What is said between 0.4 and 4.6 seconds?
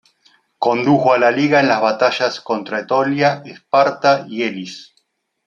Condujo a la Liga en las batallas contra Etolia, Esparta y